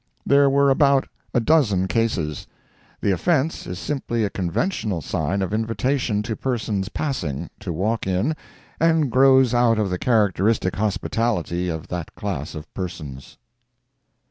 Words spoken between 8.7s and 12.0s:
and grows out of the characteristic hospitality of